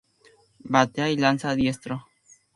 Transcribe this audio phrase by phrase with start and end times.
[0.63, 2.07] Batea y lanza diestro.